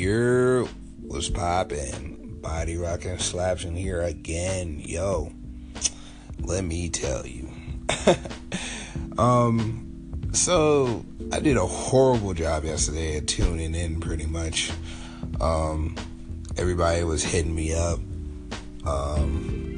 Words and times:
Your 0.00 0.66
was 1.06 1.28
popping. 1.28 2.38
Body 2.40 2.78
rocking 2.78 3.18
slaps 3.18 3.64
in 3.64 3.76
here 3.76 4.00
again. 4.00 4.80
Yo, 4.82 5.30
let 6.38 6.64
me 6.64 6.88
tell 6.88 7.26
you. 7.26 7.50
um, 9.18 10.30
so 10.32 11.04
I 11.30 11.40
did 11.40 11.58
a 11.58 11.66
horrible 11.66 12.32
job 12.32 12.64
yesterday 12.64 13.18
at 13.18 13.26
tuning 13.26 13.74
in 13.74 14.00
pretty 14.00 14.24
much. 14.24 14.72
Um, 15.38 15.94
everybody 16.56 17.04
was 17.04 17.22
hitting 17.22 17.54
me 17.54 17.74
up. 17.74 17.98
Um, 18.86 19.76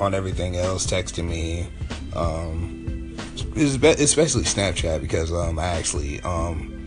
on 0.00 0.12
everything 0.12 0.54
else, 0.54 0.86
texting 0.86 1.30
me. 1.30 1.66
Um, 2.14 3.16
especially 3.56 4.42
Snapchat 4.42 5.00
because 5.00 5.32
um, 5.32 5.58
I 5.58 5.68
actually 5.68 6.20
um, 6.20 6.77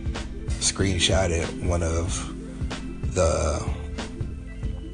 screenshotted 0.62 1.66
one 1.66 1.82
of 1.82 2.16
the 3.14 3.68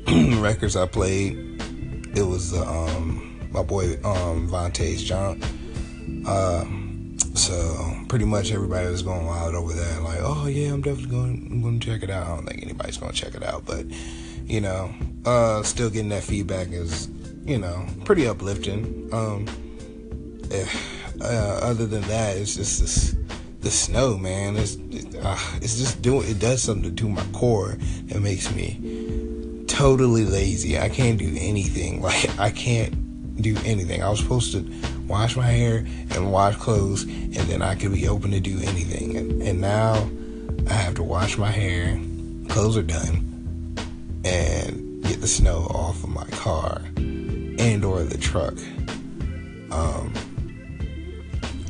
records 0.41 0.77
I 0.77 0.87
played. 0.87 1.37
It 2.17 2.23
was 2.23 2.55
um, 2.55 3.39
my 3.53 3.63
boy 3.63 3.95
um, 4.03 4.49
Vontae's 4.49 5.05
jump. 5.05 5.45
Uh, 6.27 6.65
so 7.35 7.95
pretty 8.09 8.25
much 8.25 8.51
everybody 8.51 8.89
was 8.89 9.03
going 9.03 9.27
wild 9.27 9.55
over 9.55 9.73
there, 9.73 10.01
like, 10.01 10.21
oh 10.23 10.47
yeah, 10.47 10.73
I'm 10.73 10.81
definitely 10.81 11.11
going, 11.11 11.49
I'm 11.51 11.63
going 11.63 11.79
to 11.79 11.87
check 11.87 12.03
it 12.03 12.11
out. 12.11 12.27
I 12.27 12.29
don't 12.29 12.47
think 12.47 12.63
anybody's 12.63 12.97
going 12.97 13.13
to 13.13 13.19
check 13.19 13.35
it 13.35 13.45
out, 13.45 13.65
but 13.67 13.85
you 14.47 14.63
know, 14.63 14.93
uh, 15.27 15.63
still 15.63 15.91
getting 15.91 16.09
that 16.09 16.25
feedback 16.25 16.69
is, 16.69 17.09
you 17.45 17.59
know, 17.59 17.87
pretty 18.05 18.27
uplifting. 18.27 19.09
Um, 19.13 19.47
if, 20.51 21.21
uh, 21.21 21.61
other 21.63 21.87
than 21.87 22.01
that, 22.03 22.39
it's 22.39 22.57
just 22.57 22.81
this, 22.81 23.15
the 23.61 23.71
snow, 23.71 24.17
man. 24.17 24.57
It's 24.57 24.77
it, 24.77 25.17
uh, 25.23 25.37
it's 25.57 25.79
just 25.79 26.03
doing 26.03 26.29
it 26.29 26.39
does 26.39 26.63
something 26.63 26.95
to 26.95 27.09
my 27.09 27.25
core. 27.33 27.77
It 28.09 28.21
makes 28.21 28.55
me 28.55 29.65
totally 29.67 30.25
lazy. 30.25 30.79
I 30.79 30.89
can't 30.89 31.19
do 31.19 31.35
anything. 31.39 32.03
Like 32.09 32.39
I 32.39 32.51
can't 32.51 33.43
do 33.43 33.57
anything. 33.65 34.03
I 34.03 34.09
was 34.09 34.21
supposed 34.21 34.53
to 34.53 34.65
wash 35.07 35.37
my 35.37 35.47
hair 35.47 35.79
and 36.11 36.33
wash 36.33 36.57
clothes, 36.57 37.03
and 37.05 37.35
then 37.35 37.63
I 37.63 37.75
could 37.75 37.93
be 37.93 38.09
open 38.09 38.31
to 38.31 38.41
do 38.41 38.59
anything. 38.63 39.17
And, 39.17 39.43
and 39.43 39.61
now 39.61 40.09
I 40.69 40.73
have 40.73 40.95
to 40.97 41.03
wash 41.03 41.37
my 41.37 41.51
hair. 41.51 42.01
Clothes 42.49 42.77
are 42.77 42.83
done, 42.83 43.77
and 44.25 45.03
get 45.05 45.21
the 45.21 45.29
snow 45.29 45.67
off 45.71 46.03
of 46.03 46.11
my 46.11 46.27
car 46.27 46.83
and 46.97 47.85
or 47.85 48.03
the 48.05 48.19
truck. 48.19 48.55
Um, 49.71 50.13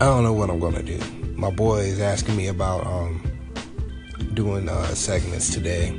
I 0.00 0.04
don't 0.04 0.22
know 0.22 0.32
what 0.32 0.50
I'm 0.50 0.60
gonna 0.60 0.82
do. 0.82 1.00
My 1.38 1.50
boy 1.50 1.82
is 1.82 2.00
asking 2.00 2.36
me 2.36 2.48
about 2.48 2.84
um, 2.84 3.22
doing 4.34 4.68
uh, 4.68 4.86
segments 4.88 5.54
today 5.54 5.92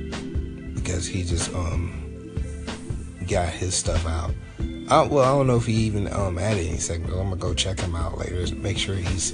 because 0.76 1.08
he 1.08 1.24
just 1.24 1.56
um, 1.56 2.34
got 3.26 3.48
his 3.48 3.74
stuff 3.74 4.06
out. 4.06 4.32
I, 4.90 5.04
well, 5.04 5.24
I 5.24 5.38
don't 5.38 5.48
know 5.48 5.56
if 5.56 5.66
he 5.66 5.74
even 5.74 6.12
um, 6.12 6.38
added 6.38 6.68
any 6.68 6.78
segments. 6.78 7.16
I'm 7.16 7.30
gonna 7.30 7.38
go 7.38 7.54
check 7.54 7.80
him 7.80 7.96
out 7.96 8.18
later, 8.18 8.54
make 8.58 8.78
sure 8.78 8.96
he's 8.96 9.32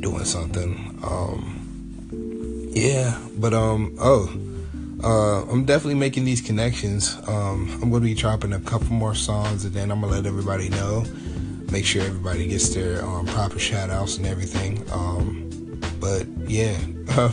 doing 0.00 0.26
something. 0.26 0.98
Um, 1.02 2.68
yeah, 2.74 3.18
but 3.38 3.54
um, 3.54 3.96
oh, 3.98 4.28
uh, 5.02 5.50
I'm 5.50 5.64
definitely 5.64 5.94
making 5.94 6.26
these 6.26 6.42
connections. 6.42 7.16
Um, 7.26 7.70
I'm 7.82 7.90
gonna 7.90 8.04
be 8.04 8.12
dropping 8.12 8.52
a 8.52 8.60
couple 8.60 8.92
more 8.92 9.14
songs, 9.14 9.64
and 9.64 9.72
then 9.72 9.90
I'm 9.90 10.02
gonna 10.02 10.12
let 10.12 10.26
everybody 10.26 10.68
know. 10.68 11.06
Make 11.72 11.86
sure 11.86 12.02
everybody 12.02 12.46
gets 12.46 12.74
their 12.74 13.02
um, 13.02 13.24
proper 13.24 13.58
shout 13.58 13.88
outs 13.88 14.18
and 14.18 14.26
everything. 14.26 14.84
Um, 14.92 15.45
but 16.06 16.26
yeah, 16.48 16.76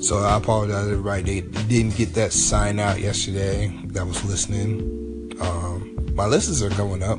so 0.00 0.18
I 0.18 0.36
apologize, 0.36 0.86
everybody. 0.86 1.40
They 1.40 1.62
didn't 1.62 1.96
get 1.96 2.12
that 2.14 2.32
sign 2.32 2.78
out 2.78 3.00
yesterday 3.00 3.74
that 3.86 4.06
was 4.06 4.22
listening. 4.22 5.32
Um, 5.40 6.12
my 6.14 6.26
listens 6.26 6.62
are 6.62 6.68
going 6.70 7.02
up. 7.02 7.18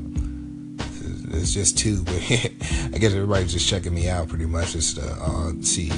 It's 1.34 1.52
just 1.52 1.80
two, 1.80 2.04
but 2.04 2.14
I 2.94 2.98
guess 3.00 3.14
everybody's 3.14 3.54
just 3.54 3.68
checking 3.68 3.96
me 3.96 4.08
out 4.08 4.30
pretty 4.30 4.46
much 4.46 4.74
just 4.74 4.98
to 4.98 5.04
uh, 5.04 5.52
see 5.62 5.90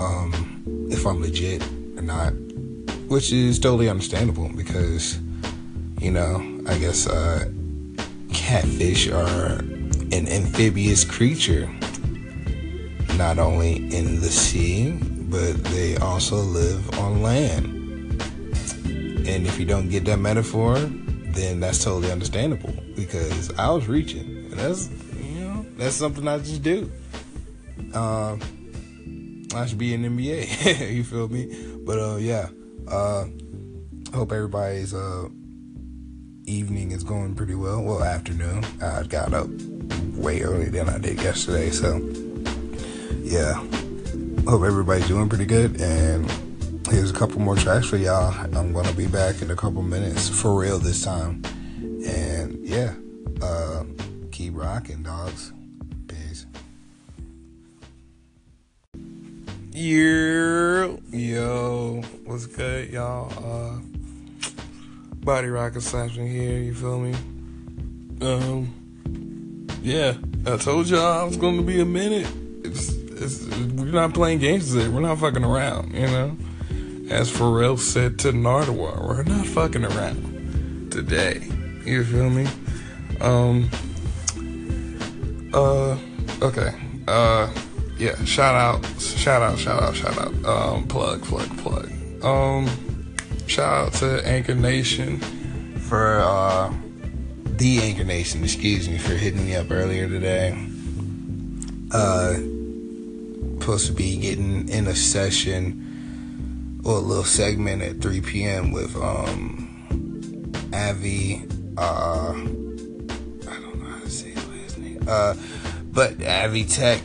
um, 0.00 0.88
if 0.90 1.06
I'm 1.06 1.20
legit 1.20 1.62
or 1.96 2.02
not, 2.02 2.30
which 3.08 3.30
is 3.30 3.58
totally 3.58 3.90
understandable 3.90 4.48
because, 4.56 5.18
you 6.00 6.10
know, 6.10 6.36
I 6.66 6.78
guess 6.78 7.06
uh, 7.06 7.46
catfish 8.32 9.08
are 9.10 9.58
an 10.12 10.28
amphibious 10.28 11.04
creature, 11.04 11.70
not 13.22 13.38
only 13.38 13.76
in 13.94 14.20
the 14.20 14.28
sea, 14.28 14.90
but 15.30 15.52
they 15.66 15.96
also 15.98 16.34
live 16.38 16.98
on 16.98 17.22
land. 17.22 17.66
And 19.28 19.46
if 19.46 19.60
you 19.60 19.64
don't 19.64 19.88
get 19.88 20.04
that 20.06 20.18
metaphor, 20.18 20.74
then 20.76 21.60
that's 21.60 21.84
totally 21.84 22.10
understandable 22.10 22.74
because 22.96 23.56
I 23.56 23.70
was 23.70 23.86
reaching. 23.86 24.26
And 24.50 24.54
that's 24.54 24.90
you 25.22 25.40
know 25.40 25.64
that's 25.76 25.94
something 25.94 26.26
I 26.26 26.38
just 26.38 26.64
do. 26.64 26.90
Uh, 27.94 28.36
I 29.54 29.66
should 29.66 29.78
be 29.78 29.94
in 29.94 30.02
NBA. 30.02 30.90
you 30.96 31.04
feel 31.04 31.28
me? 31.28 31.44
But 31.84 31.98
uh, 32.00 32.16
yeah. 32.16 32.48
Uh, 32.88 33.26
hope 34.12 34.32
everybody's 34.32 34.92
uh 34.92 35.28
evening 36.46 36.90
is 36.90 37.04
going 37.04 37.36
pretty 37.36 37.54
well. 37.54 37.82
Well, 37.82 38.02
afternoon. 38.02 38.64
I 38.82 39.04
got 39.04 39.32
up 39.32 39.46
way 40.16 40.42
earlier 40.42 40.70
than 40.70 40.88
I 40.88 40.98
did 40.98 41.22
yesterday, 41.22 41.70
so 41.70 42.00
yeah. 43.32 43.54
Hope 44.46 44.62
everybody's 44.62 45.08
doing 45.08 45.26
pretty 45.26 45.46
good 45.46 45.80
and 45.80 46.30
here's 46.88 47.10
a 47.10 47.14
couple 47.14 47.40
more 47.40 47.56
tracks 47.56 47.86
for 47.86 47.96
y'all. 47.96 48.30
I'm 48.54 48.74
gonna 48.74 48.92
be 48.92 49.06
back 49.06 49.40
in 49.40 49.50
a 49.50 49.56
couple 49.56 49.80
minutes 49.80 50.28
for 50.28 50.54
real 50.54 50.78
this 50.78 51.02
time. 51.02 51.42
And 51.80 52.58
yeah, 52.62 52.92
uh, 53.40 53.84
keep 54.32 54.54
rocking, 54.54 55.02
dogs. 55.02 55.50
Peace. 56.08 56.44
Yo, 59.72 61.00
yo, 61.10 62.02
what's 62.26 62.44
good, 62.44 62.90
y'all? 62.90 63.32
Uh, 63.42 63.78
body 65.24 65.48
rocker 65.48 65.80
slashing 65.80 66.30
here. 66.30 66.58
You 66.58 66.74
feel 66.74 66.98
me? 66.98 67.14
Um, 68.20 69.66
yeah, 69.80 70.18
I 70.44 70.58
told 70.58 70.90
y'all 70.90 71.20
I 71.20 71.24
was 71.24 71.38
gonna 71.38 71.62
be 71.62 71.80
a 71.80 71.86
minute. 71.86 72.41
It's, 73.22 73.46
we're 73.46 73.92
not 73.92 74.14
playing 74.14 74.38
games 74.40 74.72
today. 74.72 74.88
We're 74.88 75.00
not 75.00 75.18
fucking 75.18 75.44
around, 75.44 75.94
you 75.94 76.06
know. 76.06 76.36
As 77.08 77.30
Pharrell 77.30 77.78
said 77.78 78.18
to 78.20 78.32
Nardwuar, 78.32 79.06
we're 79.06 79.22
not 79.22 79.46
fucking 79.46 79.84
around 79.84 80.90
today. 80.90 81.46
You 81.84 82.04
feel 82.04 82.30
me? 82.30 82.46
Um. 83.20 83.68
Uh. 85.52 85.98
Okay. 86.40 86.74
Uh. 87.06 87.52
Yeah. 87.98 88.22
Shout 88.24 88.54
out. 88.54 88.84
Shout 89.00 89.42
out. 89.42 89.58
Shout 89.58 89.82
out. 89.82 89.94
Shout 89.94 90.18
out. 90.18 90.44
Um. 90.44 90.86
Plug. 90.88 91.22
Plug. 91.22 91.58
Plug. 91.58 91.90
Um. 92.24 92.68
Shout 93.46 93.86
out 93.88 93.92
to 93.94 94.26
Anchor 94.26 94.54
Nation 94.54 95.18
for 95.18 96.20
uh. 96.20 96.72
The 97.44 97.80
Anchor 97.80 98.04
Nation. 98.04 98.42
Excuse 98.42 98.88
me 98.88 98.98
for 98.98 99.14
hitting 99.14 99.44
me 99.44 99.54
up 99.54 99.70
earlier 99.70 100.08
today. 100.08 100.58
Uh. 101.92 102.38
Supposed 103.62 103.86
to 103.86 103.92
be 103.92 104.16
getting 104.16 104.68
in 104.70 104.88
a 104.88 104.94
session 104.96 106.80
or 106.84 106.96
a 106.96 106.98
little 106.98 107.22
segment 107.22 107.80
at 107.80 108.00
3 108.00 108.20
p.m. 108.20 108.72
with 108.72 108.96
um 108.96 110.64
Avi 110.74 111.44
uh 111.78 112.32
I 112.32 113.60
don't 113.60 113.78
know 113.80 113.88
how 113.88 114.00
to 114.00 114.10
say 114.10 114.30
his 114.30 114.48
last 114.48 114.78
name. 114.78 115.04
Uh 115.06 115.36
but 115.92 116.20
Avi 116.26 116.64
Tech, 116.64 117.02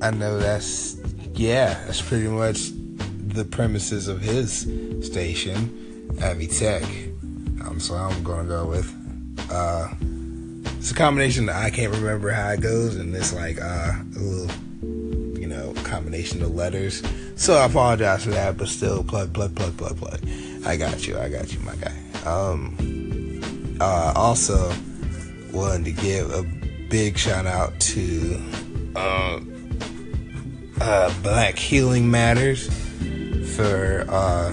I 0.00 0.12
know 0.12 0.38
that's 0.38 0.98
yeah, 1.34 1.82
that's 1.86 2.00
pretty 2.00 2.28
much 2.28 2.70
the 3.26 3.44
premises 3.44 4.06
of 4.06 4.20
his 4.20 4.60
station, 5.04 6.16
Avi 6.22 6.46
Tech. 6.46 6.84
Um 7.66 7.80
so 7.80 7.96
I'm 7.96 8.22
gonna 8.22 8.46
go 8.46 8.66
with 8.66 8.88
uh 9.50 9.88
it's 10.78 10.92
a 10.92 10.94
combination 10.94 11.46
that 11.46 11.56
I 11.56 11.70
can't 11.70 11.92
remember 11.92 12.30
how 12.30 12.50
it 12.50 12.60
goes 12.60 12.94
and 12.94 13.12
it's 13.16 13.32
like 13.32 13.60
uh 13.60 13.94
a 14.16 14.20
little 14.20 14.54
combination 15.92 16.42
of 16.42 16.54
letters 16.54 17.02
so 17.42 17.54
I 17.54 17.64
apologize 17.64 18.22
for 18.22 18.30
that, 18.30 18.56
but 18.56 18.68
still, 18.68 19.02
plug, 19.02 19.34
plug, 19.34 19.56
plug, 19.56 19.76
plug, 19.76 19.96
plug. 19.96 20.20
I 20.64 20.76
got 20.76 21.08
you, 21.08 21.18
I 21.18 21.28
got 21.28 21.52
you, 21.52 21.58
my 21.58 21.74
guy. 21.74 21.92
Um, 22.24 23.76
uh, 23.80 24.12
also 24.14 24.72
wanted 25.52 25.86
to 25.86 25.90
give 25.90 26.30
a 26.30 26.44
big 26.88 27.18
shout 27.18 27.46
out 27.46 27.78
to 27.80 28.40
uh, 28.94 29.40
uh, 30.80 31.22
Black 31.22 31.58
Healing 31.58 32.08
Matters 32.08 32.68
for 33.56 34.06
uh, 34.08 34.52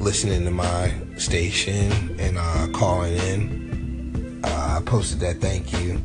listening 0.00 0.44
to 0.44 0.50
my 0.50 0.92
station 1.18 2.18
and 2.18 2.36
uh, 2.36 2.66
calling 2.72 3.16
in. 3.16 4.40
Uh, 4.42 4.78
I 4.80 4.82
posted 4.84 5.20
that 5.20 5.36
thank 5.36 5.72
you 5.72 6.02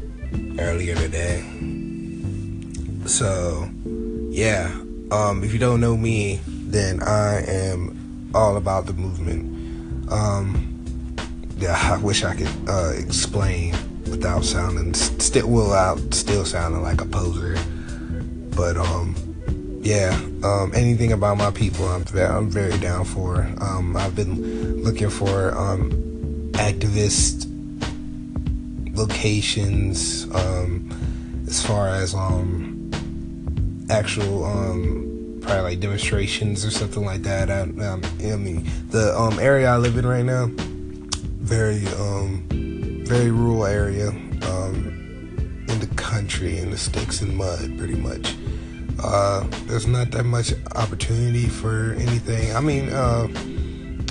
earlier 0.59 0.93
today. 0.93 1.43
So, 3.07 3.70
yeah, 4.31 4.71
Um, 5.11 5.43
if 5.43 5.51
you 5.51 5.59
don't 5.59 5.81
know 5.81 5.97
me, 5.97 6.39
then 6.47 7.03
I 7.03 7.43
am 7.45 8.31
all 8.33 8.55
about 8.55 8.85
the 8.85 8.93
movement. 8.93 9.43
Um, 10.09 10.85
yeah, 11.57 11.77
I 11.93 11.97
wish 11.97 12.23
I 12.23 12.33
could 12.33 12.47
uh, 12.67 12.93
explain 12.95 13.75
without 14.09 14.45
sounding 14.45 14.93
still 14.93 15.49
well 15.49 15.73
out 15.73 15.99
still 16.13 16.45
sounding 16.45 16.81
like 16.81 17.01
a 17.01 17.05
poser. 17.05 17.57
But 18.55 18.77
um, 18.77 19.15
yeah, 19.83 20.13
um, 20.43 20.71
anything 20.73 21.11
about 21.11 21.37
my 21.37 21.51
people, 21.51 21.85
I'm 21.89 22.05
very, 22.05 22.27
I'm 22.27 22.49
very 22.49 22.77
down 22.79 23.03
for. 23.03 23.49
Um, 23.59 23.97
I've 23.97 24.15
been 24.15 24.81
looking 24.81 25.09
for 25.09 25.53
um, 25.57 25.91
activist 26.53 27.47
locations 28.95 30.23
um, 30.33 30.89
as 31.47 31.65
far 31.65 31.89
as 31.89 32.13
um, 32.13 32.80
actual 33.91 34.45
um, 34.45 35.39
probably 35.41 35.61
like 35.61 35.79
demonstrations 35.79 36.65
or 36.65 36.71
something 36.71 37.03
like 37.03 37.23
that. 37.23 37.51
I, 37.51 37.61
um, 37.61 38.01
I 38.19 38.35
mean, 38.37 38.69
the 38.89 39.13
um, 39.17 39.37
area 39.39 39.69
I 39.69 39.77
live 39.77 39.97
in 39.97 40.05
right 40.05 40.25
now, 40.25 40.47
very 40.49 41.85
um, 41.99 42.45
very 43.05 43.31
rural 43.31 43.65
area 43.65 44.09
um, 44.09 45.65
in 45.67 45.79
the 45.79 45.89
country, 45.97 46.57
in 46.57 46.71
the 46.71 46.77
sticks 46.77 47.21
and 47.21 47.35
mud, 47.35 47.77
pretty 47.77 47.95
much. 47.95 48.35
Uh, 49.03 49.45
there's 49.65 49.87
not 49.87 50.11
that 50.11 50.23
much 50.23 50.53
opportunity 50.75 51.47
for 51.47 51.93
anything. 51.93 52.55
I 52.55 52.61
mean, 52.61 52.89
uh, 52.89 53.27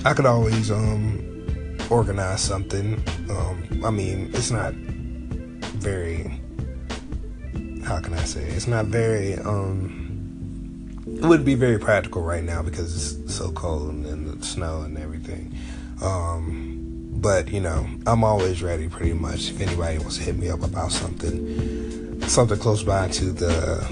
I 0.05 0.15
could 0.15 0.27
always 0.27 0.71
um, 0.71 1.79
organize 1.89 2.43
something. 2.43 3.03
Um, 3.31 3.83
I 3.85 3.91
mean, 3.91 4.31
it's 4.35 4.51
not 4.51 4.75
very. 4.75 6.40
How 7.91 7.99
can 7.99 8.15
I 8.15 8.23
say? 8.23 8.45
It's 8.45 8.69
not 8.69 8.87
very. 8.87 9.35
Um, 9.35 11.03
it 11.09 11.25
would 11.25 11.45
be 11.45 11.57
very 11.57 11.77
practical 11.77 12.23
right 12.23 12.45
now 12.45 12.63
because 12.63 13.19
it's 13.19 13.35
so 13.35 13.51
cold 13.51 13.91
and 14.07 14.29
the 14.29 14.47
snow 14.47 14.83
and 14.83 14.97
everything. 14.97 15.53
Um, 16.01 17.09
but 17.15 17.51
you 17.51 17.59
know, 17.59 17.89
I'm 18.07 18.23
always 18.23 18.63
ready, 18.63 18.89
pretty 18.89 19.15
much. 19.15 19.51
If 19.51 19.61
anybody 19.61 19.99
wants 19.99 20.19
to 20.19 20.23
hit 20.23 20.39
me 20.39 20.51
up 20.51 20.63
about 20.63 20.93
something, 20.93 22.23
something 22.29 22.61
close 22.61 22.85
by 22.85 23.09
to 23.09 23.25
the 23.33 23.85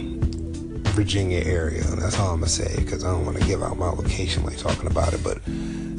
Virginia 0.94 1.40
area. 1.40 1.82
That's 1.82 2.20
all 2.20 2.30
I'm 2.30 2.38
gonna 2.38 2.50
say 2.50 2.76
because 2.76 3.02
I 3.02 3.10
don't 3.10 3.26
want 3.26 3.38
to 3.38 3.46
give 3.48 3.64
out 3.64 3.78
my 3.78 3.88
location 3.88 4.44
like 4.44 4.58
talking 4.58 4.86
about 4.86 5.12
it. 5.12 5.24
But 5.24 5.38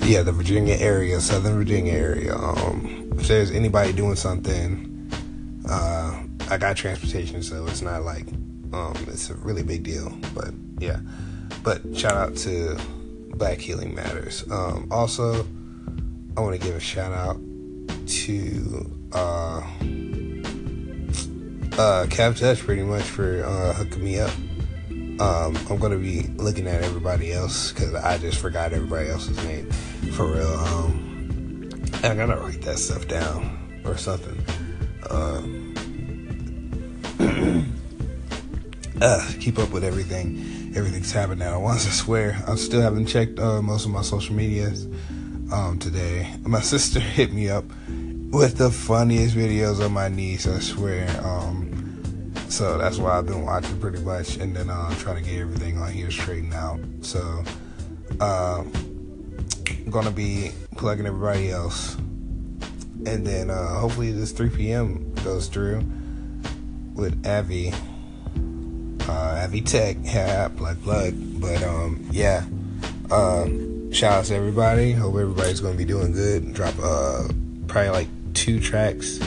yeah, 0.07 0.21
the 0.21 0.31
Virginia 0.31 0.75
area, 0.75 1.19
Southern 1.19 1.57
Virginia 1.57 1.95
area. 1.95 2.33
Um, 2.33 3.11
if 3.17 3.27
there's 3.27 3.51
anybody 3.51 3.91
doing 3.91 4.15
something, 4.15 5.11
uh, 5.67 5.98
I 6.49 6.57
got 6.57 6.75
transportation, 6.75 7.43
so 7.43 7.65
it's 7.67 7.81
not 7.81 8.03
like 8.03 8.27
um, 8.73 8.95
it's 9.07 9.29
a 9.29 9.35
really 9.35 9.63
big 9.63 9.83
deal. 9.83 10.11
But 10.33 10.51
yeah, 10.79 10.99
but 11.63 11.81
shout 11.95 12.13
out 12.13 12.35
to 12.37 12.77
Black 13.35 13.59
Healing 13.59 13.93
Matters. 13.93 14.43
Um, 14.49 14.87
also, 14.89 15.45
I 16.35 16.41
want 16.41 16.59
to 16.59 16.65
give 16.65 16.75
a 16.75 16.79
shout 16.79 17.11
out 17.11 17.39
to 18.07 18.91
uh, 19.13 19.61
uh, 21.77 22.07
Cap 22.09 22.35
Touch 22.35 22.59
pretty 22.59 22.83
much 22.83 23.03
for 23.03 23.43
uh, 23.43 23.73
hooking 23.73 24.03
me 24.03 24.19
up. 24.19 24.31
Um, 25.21 25.57
I'm 25.69 25.77
gonna 25.77 25.97
be 25.97 26.23
looking 26.37 26.65
at 26.67 26.81
everybody 26.81 27.31
else 27.31 27.71
because 27.71 27.93
I 27.93 28.17
just 28.17 28.39
forgot 28.39 28.73
everybody 28.73 29.09
else's 29.09 29.37
name 29.43 29.69
for 30.13 30.25
real. 30.25 30.47
Um, 30.47 31.71
I 32.03 32.15
gotta 32.15 32.37
write 32.37 32.61
that 32.61 32.79
stuff 32.79 33.07
down 33.07 33.81
or 33.85 33.97
something. 33.97 34.41
Uh, 35.09 35.41
uh, 39.01 39.31
keep 39.39 39.59
up 39.59 39.71
with 39.71 39.83
everything. 39.83 40.73
Everything's 40.75 41.11
happening 41.11 41.47
at 41.47 41.55
once. 41.55 41.87
I 41.87 41.91
swear. 41.91 42.43
I 42.47 42.55
still 42.55 42.81
haven't 42.81 43.07
checked 43.07 43.39
uh, 43.39 43.61
most 43.61 43.85
of 43.85 43.91
my 43.91 44.01
social 44.01 44.35
medias 44.35 44.85
um, 45.51 45.79
today. 45.79 46.33
My 46.43 46.61
sister 46.73 46.99
hit 46.99 47.31
me 47.31 47.49
up 47.49 47.65
with 48.31 48.57
the 48.57 48.69
funniest 48.69 49.35
videos 49.35 49.83
of 49.83 49.91
my 49.91 50.09
niece. 50.09 50.47
I 50.47 50.59
swear. 50.59 51.07
Um, 51.23 52.33
so 52.49 52.77
that's 52.77 52.97
why 52.97 53.17
I've 53.17 53.25
been 53.25 53.43
watching 53.43 53.79
pretty 53.79 53.99
much, 53.99 54.37
and 54.37 54.55
then 54.55 54.69
uh, 54.69 54.93
trying 54.95 55.23
to 55.23 55.29
get 55.29 55.39
everything 55.39 55.77
on 55.77 55.91
here 55.91 56.11
straightened 56.11 56.53
out. 56.53 56.79
So 57.01 57.43
uh, 58.19 58.63
I'm 59.69 59.89
gonna 59.89 60.11
be 60.11 60.51
plugging 60.75 61.05
everybody 61.05 61.51
else, 61.51 61.95
and 61.95 63.25
then 63.25 63.49
uh, 63.49 63.79
hopefully 63.79 64.11
this 64.11 64.31
3 64.31 64.49
p.m. 64.49 65.13
goes 65.23 65.47
through 65.47 65.83
with 66.99 67.25
Avi, 67.25 67.71
uh, 69.07 69.43
Avi 69.43 69.61
Tech, 69.61 69.97
yeah, 70.03 70.47
plug 70.49 70.81
plug. 70.83 71.13
But 71.39 71.63
um, 71.63 72.07
yeah, 72.11 72.45
uh, 73.09 73.47
shout 73.91 74.13
out 74.13 74.25
to 74.25 74.35
everybody. 74.35 74.91
Hope 74.91 75.15
everybody's 75.15 75.59
gonna 75.59 75.77
be 75.77 75.85
doing 75.85 76.11
good. 76.11 76.53
Drop 76.53 76.75
uh, 76.81 77.27
probably 77.67 77.89
like 77.89 78.07
two 78.33 78.59
tracks 78.59 79.19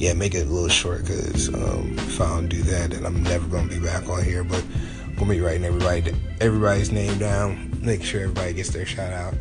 yeah, 0.00 0.14
make 0.14 0.34
it 0.34 0.46
a 0.46 0.50
little 0.50 0.70
short 0.70 1.02
because 1.02 1.52
um, 1.52 1.94
if 1.98 2.22
I 2.22 2.28
don't 2.28 2.48
do 2.48 2.62
that, 2.62 2.92
then 2.92 3.04
I'm 3.04 3.22
never 3.22 3.46
gonna 3.48 3.68
be 3.68 3.78
back 3.78 4.08
on 4.08 4.24
here. 4.24 4.42
But 4.42 4.64
I'm 5.04 5.14
gonna 5.16 5.28
be 5.28 5.40
writing 5.42 5.62
everybody 5.62 6.14
everybody's 6.40 6.90
name 6.90 7.18
down, 7.18 7.78
make 7.82 8.02
sure 8.02 8.22
everybody 8.22 8.54
gets 8.54 8.70
their 8.70 8.86
shout 8.86 9.12
out, 9.12 9.34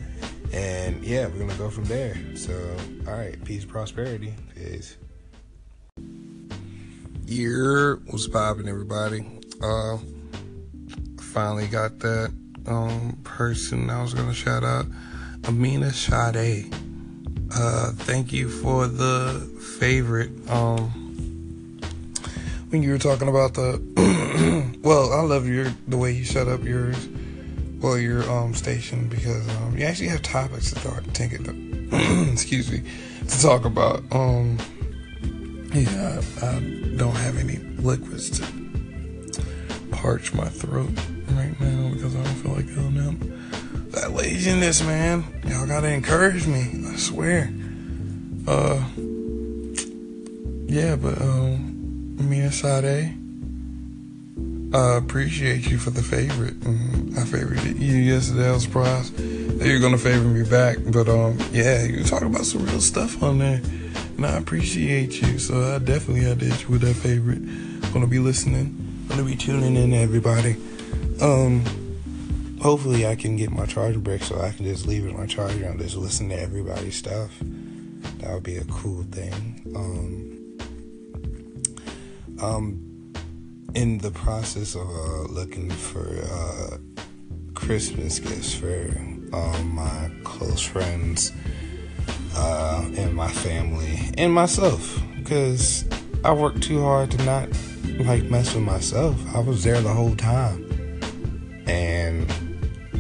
and 0.52 1.02
yeah, 1.02 1.28
we're 1.28 1.40
gonna 1.40 1.56
go 1.56 1.70
from 1.70 1.86
there. 1.86 2.18
So, 2.36 2.54
all 3.08 3.14
right, 3.14 3.42
peace, 3.46 3.64
prosperity, 3.64 4.34
peace. 4.54 4.98
Year 7.30 8.02
was 8.12 8.28
popping, 8.28 8.68
everybody. 8.68 9.24
Uh, 9.62 10.00
finally 11.20 11.68
got 11.68 12.00
that 12.00 12.34
um 12.66 13.20
person 13.24 13.92
I 13.92 14.02
was 14.02 14.16
gonna 14.16 14.34
shout 14.34 14.64
out, 14.64 14.88
Amina 15.48 15.92
Sade. 15.94 16.74
Uh, 17.56 17.92
thank 17.92 18.34
you 18.34 18.50
for 18.50 18.88
the 18.88 19.48
favorite. 19.78 20.32
Um, 20.50 21.80
when 22.72 22.82
you 22.82 22.90
were 22.90 22.98
talking 22.98 23.28
about 23.28 23.54
the, 23.54 24.80
well, 24.82 25.14
I 25.14 25.22
love 25.22 25.48
your 25.48 25.72
the 25.88 25.98
way 25.98 26.12
you 26.12 26.26
set 26.26 26.48
up 26.48 26.64
yours, 26.64 26.98
well, 27.80 28.00
your 28.00 28.28
um 28.28 28.56
station 28.56 29.08
because 29.08 29.48
um 29.58 29.78
you 29.78 29.86
actually 29.86 30.08
have 30.08 30.24
topics 30.24 30.74
to 30.74 30.80
talk, 30.82 31.04
take 31.14 31.34
it, 31.34 31.42
excuse 32.34 32.72
me, 32.72 32.82
to 33.28 33.40
talk 33.40 33.66
about. 33.66 34.02
Um, 34.12 34.58
yeah, 35.74 36.22
I, 36.42 36.46
I 36.46 36.60
don't 36.98 37.16
have 37.16 37.38
any 37.38 37.58
liquids 37.82 38.30
to 38.40 38.46
parch 39.92 40.34
my 40.34 40.48
throat 40.48 40.90
right 41.32 41.60
now 41.60 41.90
because 41.90 42.16
I 42.16 42.24
don't 42.24 42.36
feel 42.36 42.54
like 42.54 42.68
going 42.76 42.98
out. 43.00 43.92
That 43.92 44.12
laziness, 44.12 44.82
man. 44.84 45.24
Y'all 45.48 45.68
gotta 45.68 45.92
encourage 45.92 46.48
me. 46.48 46.86
I 46.88 46.96
swear. 46.96 47.52
Uh, 48.48 48.84
yeah, 50.68 50.96
but 50.96 51.20
um, 51.22 52.16
and 52.20 52.54
Sade, 52.54 53.16
I 54.74 54.98
appreciate 54.98 55.70
you 55.70 55.78
for 55.78 55.90
the 55.90 56.02
favorite. 56.02 56.60
Mm, 56.62 57.18
I 57.18 57.26
favored 57.26 57.64
you 57.64 57.98
yesterday. 57.98 58.50
I 58.50 58.52
was 58.52 58.64
surprised 58.64 59.16
that 59.18 59.68
you're 59.68 59.80
gonna 59.80 59.98
favor 59.98 60.28
me 60.28 60.48
back, 60.48 60.78
but 60.88 61.10
um, 61.10 61.38
yeah, 61.52 61.84
you 61.84 62.04
talk 62.04 62.22
about 62.22 62.46
some 62.46 62.66
real 62.66 62.82
stuff 62.82 63.22
on 63.22 63.40
there, 63.40 63.62
and 64.20 64.26
I 64.26 64.38
appreciate 64.38 65.22
you. 65.22 65.40
So 65.40 65.76
I 65.76 65.80
definitely 65.80 66.24
to 66.24 66.46
hit 66.46 66.64
you 66.64 66.70
with 66.72 66.82
that 66.82 66.96
favorite. 66.96 67.40
Gonna 67.94 68.06
be 68.06 68.20
listening. 68.20 69.06
Gonna 69.08 69.24
be 69.24 69.38
tuning 69.38 69.78
in, 69.78 69.94
everybody. 69.94 70.58
Um, 71.22 71.64
hopefully 72.62 73.08
I 73.08 73.16
can 73.16 73.38
get 73.38 73.50
my 73.50 73.66
charger 73.66 74.00
brick 74.00 74.22
so 74.24 74.42
I 74.42 74.52
can 74.52 74.66
just 74.66 74.86
leave 74.86 75.06
it 75.06 75.12
on 75.12 75.18
my 75.18 75.26
charger 75.26 75.64
and 75.64 75.80
just 75.80 75.96
listen 75.96 76.28
to 76.30 76.38
everybody's 76.38 76.98
stuff. 76.98 77.32
That 78.20 78.34
would 78.34 78.44
be 78.44 78.58
a 78.58 78.66
cool 78.66 79.04
thing. 79.04 79.62
Um, 79.74 80.58
um, 82.42 83.14
in 83.74 84.00
the 84.00 84.12
process 84.12 84.76
of 84.76 84.82
uh, 84.82 85.32
looking 85.32 85.70
for 85.70 86.20
uh, 86.30 86.78
Christmas 87.54 88.20
gifts 88.20 88.54
for 88.54 88.98
um, 89.32 89.76
my 89.76 90.12
close 90.26 90.62
friends 90.62 91.32
uh, 92.36 92.86
and 92.98 93.14
my 93.14 93.30
family 93.30 94.00
and 94.18 94.34
myself 94.34 95.02
because 95.18 95.86
I 96.24 96.34
worked 96.34 96.64
too 96.64 96.82
hard 96.82 97.12
to 97.12 97.24
not 97.24 97.50
like 98.00 98.24
mess 98.24 98.54
with 98.54 98.64
myself. 98.64 99.16
I 99.36 99.40
was 99.40 99.64
there 99.64 99.82
the 99.82 99.94
whole 99.94 100.16
time, 100.16 100.66
and 101.68 102.32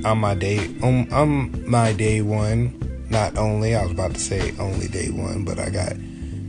on 0.05 0.19
my 0.19 0.35
day 0.35 0.73
on, 0.81 1.11
on 1.11 1.69
my 1.69 1.93
day 1.93 2.21
one, 2.21 3.05
not 3.09 3.37
only 3.37 3.75
I 3.75 3.83
was 3.83 3.91
about 3.91 4.13
to 4.13 4.19
say 4.19 4.53
only 4.59 4.87
day 4.87 5.09
one, 5.09 5.43
but 5.43 5.59
I 5.59 5.69
got 5.69 5.93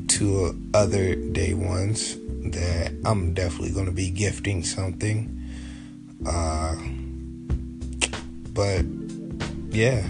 two 0.08 0.60
other 0.75 1.14
day 1.14 1.54
ones 1.54 2.16
that 2.52 2.92
I'm 3.04 3.32
definitely 3.32 3.70
to 3.87 3.92
be 3.92 4.10
gifting 4.10 4.62
something. 4.62 5.37
Uh, 6.26 6.76
but 8.52 8.84
yeah, 9.70 10.06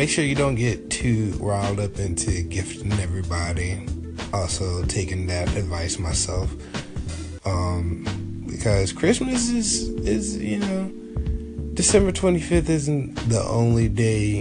make 0.00 0.08
sure 0.08 0.24
you 0.24 0.34
don't 0.34 0.54
get 0.54 0.88
too 0.88 1.30
riled 1.40 1.78
up 1.78 1.98
into 1.98 2.40
gifting 2.44 2.90
everybody. 2.92 3.86
Also, 4.32 4.82
taking 4.84 5.26
that 5.26 5.54
advice 5.54 5.98
myself. 5.98 6.50
Um, 7.44 8.46
because 8.46 8.94
Christmas 8.94 9.50
is 9.50 9.90
is 10.06 10.38
you 10.38 10.56
know 10.56 10.90
December 11.74 12.12
25th 12.12 12.70
isn't 12.70 13.14
the 13.28 13.42
only 13.42 13.90
day 13.90 14.40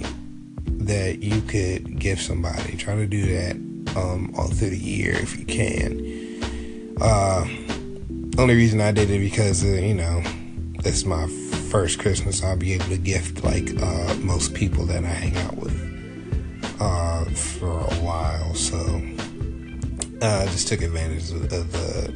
that 0.66 1.22
you 1.22 1.42
could 1.42 2.00
give 2.00 2.22
somebody. 2.22 2.78
Try 2.78 2.96
to 2.96 3.06
do 3.06 3.26
that 3.26 3.58
um, 3.98 4.34
all 4.38 4.48
through 4.48 4.70
the 4.70 4.78
year 4.78 5.12
if 5.12 5.38
you 5.38 5.44
can. 5.44 6.96
Uh, 7.02 7.46
only 8.38 8.56
reason 8.56 8.80
I 8.80 8.94
did 8.94 9.10
it 9.10 9.20
because 9.20 9.66
uh, 9.66 9.68
you 9.68 9.94
know 9.94 10.24
it's 10.86 11.04
my 11.04 11.28
first 11.70 12.00
Christmas. 12.00 12.44
I'll 12.44 12.58
be 12.58 12.74
able 12.74 12.86
to 12.86 12.98
gift 12.98 13.44
like 13.44 13.70
uh, 13.82 14.16
most 14.16 14.54
people 14.54 14.86
that 14.86 15.04
I 15.04 15.08
hang 15.08 15.38
out 15.38 15.56
with 15.58 15.76
uh, 16.80 17.26
for 17.26 17.80
a 17.80 17.96
while. 18.02 18.54
So 18.56 18.78
uh, 20.22 20.44
I 20.44 20.46
just 20.48 20.68
took 20.68 20.82
advantage 20.82 21.32
of, 21.32 21.44
of 21.54 21.72
the 21.72 22.14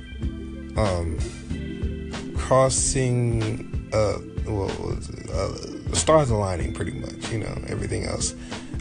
um, 0.76 1.20
crossing. 2.36 3.90
Uh, 3.94 4.14
what 4.50 4.80
was 4.80 5.10
it? 5.10 5.30
Uh, 5.30 5.90
the 5.90 5.96
stars 5.96 6.32
aligning, 6.32 6.74
pretty 6.74 6.94
much. 6.94 7.32
You 7.32 7.40
know, 7.40 7.56
everything 7.68 8.06
else. 8.06 8.34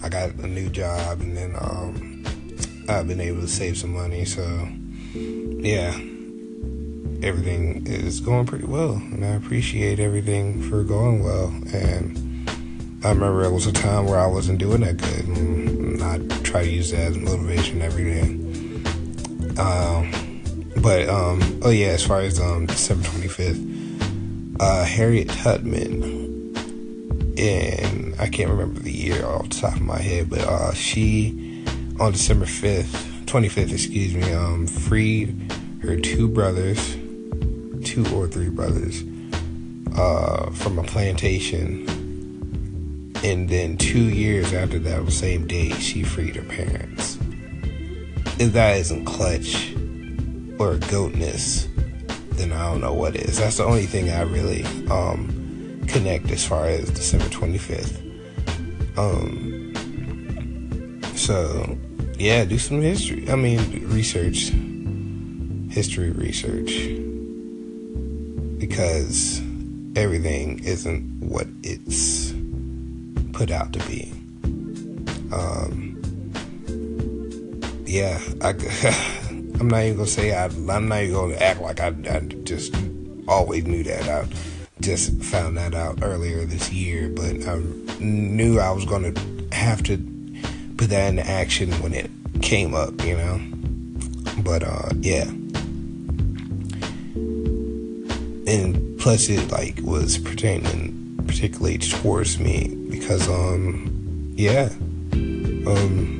I 0.02 0.09
got 0.09 0.31
a 0.31 0.47
new 0.47 0.69
job, 0.71 1.21
and 1.21 1.37
then 1.37 1.55
um, 1.61 2.25
I've 2.88 3.07
been 3.07 3.21
able 3.21 3.43
to 3.43 3.49
save 3.49 3.76
some 3.76 3.93
money. 3.93 4.25
So 4.25 4.43
yeah, 5.14 5.97
everything 7.23 7.87
is 7.87 8.21
going 8.21 8.47
pretty 8.47 8.67
well, 8.67 8.93
and 8.95 9.25
I 9.25 9.29
appreciate 9.29 10.00
everything 10.00 10.62
for 10.69 10.83
going 10.83 11.23
well. 11.23 11.49
And 11.73 12.19
I 13.05 13.11
remember 13.11 13.45
it 13.45 13.52
was 13.52 13.67
a 13.67 13.73
time 13.73 14.07
where 14.07 14.19
I 14.19 14.26
wasn't 14.26 14.59
doing 14.59 14.81
that 14.83 14.97
good, 14.97 15.26
and 15.29 16.02
I 16.02 16.19
try 16.43 16.64
to 16.64 16.71
use 16.71 16.91
that 16.91 17.00
as 17.00 17.19
motivation 17.19 17.83
every 17.83 18.05
day. 18.05 18.23
Um, 19.61 20.11
but 20.83 21.09
um, 21.09 21.61
oh 21.62 21.71
yeah, 21.71 21.88
as 21.88 22.05
far 22.05 22.21
as 22.21 22.41
um, 22.41 22.67
December 22.67 23.09
twenty 23.09 23.29
fifth, 23.29 23.61
uh, 24.61 24.85
Harriet 24.85 25.29
Tubman, 25.29 26.55
and 27.38 28.14
I 28.19 28.29
can't 28.29 28.50
remember 28.50 28.81
the 28.81 28.93
year 28.93 29.25
off 29.25 29.49
the 29.49 29.61
top 29.61 29.76
of 29.76 29.83
my 29.83 29.99
head, 29.99 30.31
but 30.31 30.41
uh, 30.41 30.73
she 30.75 31.64
on 32.00 32.12
December 32.12 32.47
fifth, 32.47 33.26
twenty 33.26 33.49
fifth, 33.49 33.73
excuse 33.73 34.14
me, 34.14 34.33
um, 34.33 34.67
freed 34.67 35.52
her 35.83 35.97
two 35.97 36.29
brothers 36.29 36.97
two 37.92 38.06
or 38.16 38.26
three 38.26 38.49
brothers 38.49 39.04
uh, 39.96 40.50
from 40.52 40.78
a 40.78 40.82
plantation. 40.82 41.87
And 43.22 43.50
then 43.50 43.76
two 43.76 44.04
years 44.04 44.54
after 44.54 44.78
that, 44.78 45.12
same 45.12 45.46
day, 45.46 45.72
she 45.72 46.02
freed 46.02 46.37
her 46.37 46.42
parents. 46.42 47.18
If 48.38 48.54
that 48.54 48.78
isn't 48.78 49.04
clutch 49.04 49.75
or 50.58 50.78
goatness, 50.88 51.68
then 52.37 52.52
I 52.52 52.70
don't 52.70 52.80
know 52.80 52.94
what 52.94 53.14
is. 53.14 53.38
That's 53.38 53.58
the 53.58 53.64
only 53.64 53.84
thing 53.84 54.08
I 54.08 54.22
really 54.22 54.64
um, 54.90 55.84
connect 55.87 56.30
as 56.30 56.46
far 56.46 56.64
as 56.64 56.88
December 56.88 57.26
25th. 57.26 57.99
Um, 58.96 59.75
so, 61.14 61.76
yeah, 62.18 62.46
do 62.46 62.56
some 62.56 62.80
history. 62.80 63.28
I 63.30 63.37
mean, 63.37 63.87
research, 63.87 64.50
history 65.70 66.11
research 66.11 67.01
because 68.62 69.40
everything 69.97 70.62
isn't 70.62 71.02
what 71.19 71.49
it's 71.64 72.33
put 73.33 73.50
out 73.50 73.73
to 73.73 73.81
be. 73.88 74.12
Um, 75.33 76.00
yeah, 77.85 78.21
I, 78.40 78.50
I'm 79.59 79.66
not 79.66 79.83
even 79.83 79.97
gonna 79.97 80.07
say 80.07 80.33
I, 80.33 80.45
I'm 80.45 80.87
not 80.87 81.02
even 81.02 81.12
gonna 81.12 81.35
act 81.35 81.61
like 81.61 81.81
I, 81.81 81.88
I 82.09 82.21
just 82.45 82.73
always 83.26 83.66
knew 83.66 83.83
that. 83.83 84.09
I 84.09 84.28
just 84.81 85.21
found 85.25 85.57
that 85.57 85.75
out 85.75 85.99
earlier 86.00 86.45
this 86.45 86.73
year, 86.73 87.09
but 87.09 87.45
I 87.45 87.57
knew 87.99 88.61
I 88.61 88.71
was 88.71 88.85
gonna 88.85 89.12
have 89.50 89.83
to 89.85 89.97
put 90.76 90.88
that 90.90 91.09
into 91.09 91.26
action 91.28 91.73
when 91.83 91.95
it 91.95 92.09
came 92.42 92.75
up, 92.75 93.04
you 93.04 93.16
know. 93.16 93.40
But 94.45 94.62
uh, 94.62 94.90
yeah 95.00 95.28
and 98.52 98.99
plus 99.00 99.30
it 99.30 99.50
like 99.50 99.80
was 99.82 100.18
pertaining 100.18 101.16
particularly 101.26 101.78
towards 101.78 102.38
me 102.38 102.75
because 102.90 103.26
um 103.28 104.32
yeah 104.37 104.68
um 105.66 106.18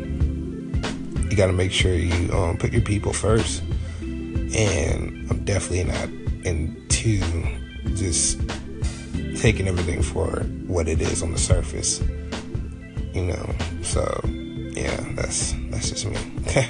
you 1.31 1.37
got 1.37 1.47
to 1.47 1.53
make 1.53 1.73
sure 1.73 1.95
you 1.95 2.33
um 2.33 2.57
put 2.57 2.73
your 2.73 2.83
people 2.83 3.12
first. 3.12 3.62
And 4.01 5.27
I'm 5.31 5.45
definitely 5.45 5.85
not 5.85 6.09
into 6.45 7.21
just 7.97 8.41
taking 9.41 9.67
everything 9.67 10.03
for 10.03 10.41
what 10.67 10.89
it 10.89 11.01
is 11.01 11.23
on 11.23 11.33
the 11.33 11.39
surface 11.39 12.03
you 13.15 13.25
know? 13.25 13.55
So 13.83 14.21
yeah 14.75 14.97
that's 15.15 15.55
that's 15.71 15.91
just 15.91 16.07
me. 16.07 16.17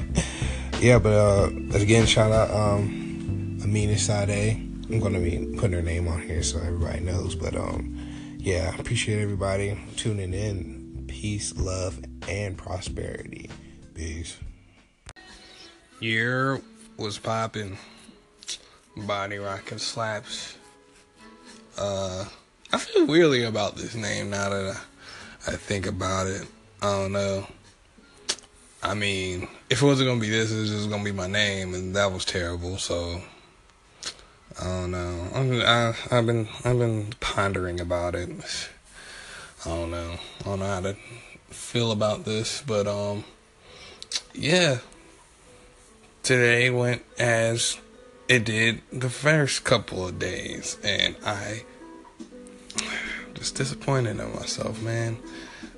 Yeah 0.81 0.99
but 0.99 1.13
uh 1.13 1.51
again 1.75 2.07
shout 2.07 2.33
out 2.33 2.51
um 2.51 3.59
Amina 3.63 3.97
Sade 3.97 4.72
I'm 4.89 5.01
gonna 5.01 5.21
be 5.21 5.55
putting 5.57 5.73
her 5.73 5.83
name 5.83 6.09
on 6.09 6.23
here 6.23 6.43
so 6.43 6.59
everybody 6.59 7.01
knows. 7.01 7.35
But 7.35 7.55
um, 7.55 7.97
yeah, 8.39 8.75
appreciate 8.79 9.21
everybody 9.21 9.79
tuning 9.97 10.35
in. 10.35 11.05
Peace, 11.09 11.57
love, 11.57 12.03
and 12.29 12.57
prosperity. 12.57 13.51
Peace. 13.95 14.37
Year 16.01 16.61
was 16.97 17.19
popping. 17.19 17.79
Body 18.97 19.39
rocking 19.39 19.79
slaps. 19.79 20.57
Uh, 21.79 22.25
I 22.73 22.79
feel 22.79 23.07
weirdly 23.07 23.45
about 23.45 23.77
this 23.77 23.95
name 23.95 24.31
now 24.31 24.49
that 24.51 24.77
I, 25.47 25.53
I 25.53 25.57
think 25.57 25.87
about 25.87 26.27
it. 26.27 26.47
I 26.81 26.87
don't 26.87 27.13
know. 27.13 27.47
I 28.83 28.95
mean, 28.95 29.47
if 29.71 29.81
it 29.81 29.87
wasn't 29.87 30.09
gonna 30.09 30.21
be 30.21 30.29
this, 30.29 30.51
it 30.51 30.59
was 30.59 30.71
just 30.71 30.91
gonna 30.91 31.05
be 31.05 31.13
my 31.13 31.29
name, 31.29 31.75
and 31.75 31.95
that 31.95 32.13
was 32.13 32.25
terrible. 32.25 32.79
So 32.79 33.23
I 34.61 34.65
don't 34.65 34.91
know. 34.91 35.63
I, 35.65 35.95
I've 36.11 36.27
been 36.27 36.49
I've 36.65 36.79
been 36.79 37.15
pondering 37.21 37.81
about 37.81 38.15
it. 38.15 38.29
I 39.65 39.69
don't 39.69 39.91
know. 39.91 40.19
I 40.41 40.45
don't 40.45 40.59
know 40.59 40.67
how 40.67 40.81
to 40.81 40.97
feel 41.49 41.93
about 41.93 42.25
this, 42.25 42.63
but 42.67 42.87
um, 42.87 43.25
yeah. 44.35 44.79
Today 46.23 46.71
went 46.71 47.03
as 47.19 47.79
it 48.29 48.45
did 48.45 48.81
the 48.93 49.11
first 49.11 49.65
couple 49.65 50.07
of 50.07 50.19
days, 50.19 50.79
and 50.85 51.17
I 51.25 51.65
just 53.35 53.57
disappointed 53.57 54.21
in 54.21 54.35
myself, 54.35 54.81
man. 54.83 55.19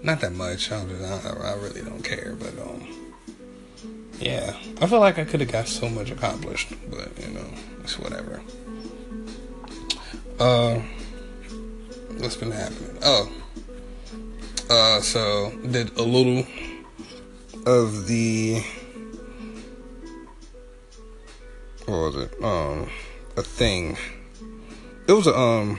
Not 0.03 0.21
that 0.21 0.33
much. 0.33 0.71
I, 0.71 0.85
just, 0.85 1.27
I, 1.27 1.31
I 1.31 1.55
really 1.55 1.81
don't 1.81 2.03
care, 2.03 2.37
but 2.39 2.59
um, 2.61 2.87
yeah. 4.21 4.55
I 4.81 4.87
feel 4.87 5.01
like 5.01 5.19
I 5.19 5.25
could 5.25 5.41
have 5.41 5.51
got 5.51 5.69
so 5.69 5.89
much 5.89 6.11
accomplished, 6.11 6.75
but 6.91 7.11
you 7.21 7.33
know, 7.33 7.47
it's 7.83 7.99
whatever. 7.99 8.43
Uh, 10.39 10.81
what's 12.19 12.37
been 12.37 12.51
happening? 12.51 12.99
Oh, 13.05 13.31
uh, 14.69 15.01
so 15.01 15.53
did 15.71 15.97
a 15.97 16.03
little 16.03 16.45
of 17.67 18.09
the 18.09 18.61
what 21.87 21.97
was 21.97 22.17
it? 22.17 22.43
Um, 22.43 22.91
a 23.37 23.43
thing. 23.43 23.97
It 25.07 25.13
was 25.13 25.29
a 25.29 25.39
um, 25.39 25.79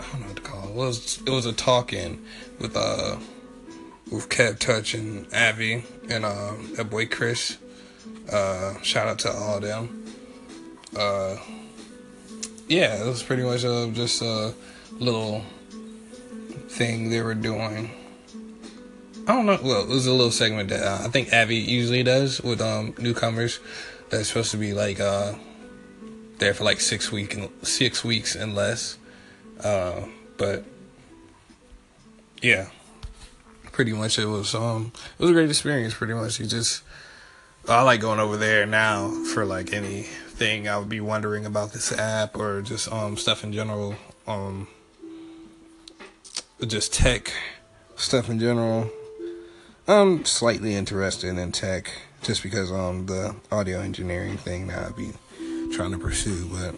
I 0.00 0.12
don't 0.12 0.20
know 0.20 0.26
what 0.26 0.36
to 0.36 0.42
call 0.42 0.64
it. 0.64 0.70
It 0.70 0.74
was 0.74 1.22
it 1.26 1.30
was 1.30 1.46
a 1.46 1.52
talking 1.52 2.24
with 2.58 2.76
uh 2.76 3.18
with 4.10 4.28
Kev 4.28 4.58
Touch 4.58 4.94
and 4.94 5.32
Avi 5.32 5.84
and 6.08 6.24
uh 6.24 6.54
that 6.74 6.90
boy 6.90 7.06
Chris. 7.06 7.56
Uh, 8.32 8.80
shout 8.82 9.06
out 9.06 9.20
to 9.20 9.30
all 9.30 9.56
of 9.56 9.62
them. 9.62 10.04
Uh 10.96 11.36
yeah, 12.70 13.02
it 13.02 13.06
was 13.06 13.22
pretty 13.24 13.42
much 13.42 13.64
a, 13.64 13.90
just 13.92 14.22
a 14.22 14.54
little 14.92 15.44
thing 16.68 17.10
they 17.10 17.20
were 17.20 17.34
doing. 17.34 17.90
I 19.26 19.32
don't 19.32 19.46
know. 19.46 19.58
Well, 19.60 19.82
it 19.82 19.88
was 19.88 20.06
a 20.06 20.12
little 20.12 20.30
segment 20.30 20.68
that 20.68 20.82
uh, 20.82 21.04
I 21.04 21.08
think 21.08 21.32
Avi 21.32 21.56
usually 21.56 22.04
does 22.04 22.40
with 22.40 22.60
um, 22.60 22.94
newcomers. 22.96 23.58
That's 24.08 24.28
supposed 24.28 24.52
to 24.52 24.56
be 24.56 24.72
like 24.72 25.00
uh, 25.00 25.34
there 26.38 26.54
for 26.54 26.62
like 26.62 26.80
six 26.80 27.10
week 27.10 27.34
and 27.34 27.50
six 27.62 28.04
weeks 28.04 28.36
and 28.36 28.54
less. 28.54 28.96
Uh, 29.62 30.02
but 30.36 30.64
yeah, 32.40 32.68
pretty 33.72 33.92
much 33.92 34.16
it 34.18 34.26
was 34.26 34.54
um 34.54 34.92
it 35.18 35.22
was 35.22 35.30
a 35.30 35.34
great 35.34 35.48
experience. 35.48 35.92
Pretty 35.92 36.14
much, 36.14 36.38
you 36.38 36.46
just 36.46 36.82
I 37.68 37.82
like 37.82 38.00
going 38.00 38.20
over 38.20 38.36
there 38.36 38.64
now 38.64 39.10
for 39.34 39.44
like 39.44 39.72
any 39.72 40.06
thing 40.40 40.66
I 40.66 40.78
would 40.78 40.88
be 40.88 41.00
wondering 41.00 41.44
about 41.44 41.74
this 41.74 41.92
app 41.92 42.34
or 42.34 42.62
just 42.62 42.90
um 42.90 43.18
stuff 43.18 43.44
in 43.44 43.52
general. 43.52 43.94
Um, 44.26 44.68
just 46.66 46.94
tech 46.94 47.30
stuff 47.96 48.30
in 48.30 48.40
general. 48.40 48.90
I'm 49.86 50.24
slightly 50.24 50.74
interested 50.74 51.36
in 51.36 51.52
tech 51.52 51.92
just 52.22 52.42
because 52.42 52.72
um 52.72 53.04
the 53.04 53.36
audio 53.52 53.80
engineering 53.80 54.38
thing 54.38 54.68
that 54.68 54.78
I'd 54.78 54.96
be 54.96 55.12
trying 55.74 55.92
to 55.92 55.98
pursue, 55.98 56.48
but 56.48 56.74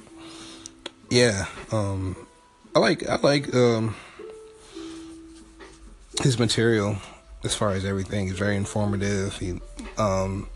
yeah, 1.09 1.47
um, 1.71 2.16
I 2.75 2.81
like 2.81 3.09
I 3.09 3.16
like 3.16 3.54
um, 3.54 3.95
his 6.21 6.37
material 6.37 6.97
as 7.45 7.54
far 7.54 7.71
as 7.73 7.85
everything 7.85 8.26
is 8.26 8.38
very 8.38 8.57
informative. 8.57 9.37
He 9.38 9.61
um, 9.99 10.49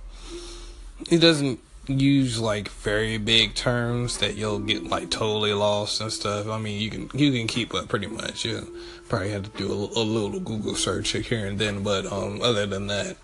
he 1.08 1.18
doesn't 1.18 1.60
use 1.88 2.40
like 2.40 2.68
very 2.68 3.18
big 3.18 3.54
terms 3.54 4.18
that 4.18 4.36
you'll 4.36 4.58
get 4.58 4.84
like 4.84 5.10
totally 5.10 5.52
lost 5.52 6.00
and 6.00 6.12
stuff. 6.12 6.48
I 6.48 6.58
mean, 6.58 6.80
you 6.80 6.90
can 6.90 7.10
you 7.14 7.32
can 7.32 7.46
keep 7.46 7.74
up 7.74 7.88
pretty 7.88 8.06
much. 8.06 8.44
You 8.44 8.66
probably 9.08 9.30
have 9.30 9.52
to 9.52 9.58
do 9.58 9.72
a, 9.72 10.00
a 10.00 10.02
little 10.02 10.40
Google 10.40 10.74
search 10.74 11.10
here 11.10 11.46
and 11.46 11.58
then, 11.58 11.82
but 11.82 12.06
um, 12.06 12.40
other 12.42 12.66
than 12.66 12.88
that, 12.88 13.16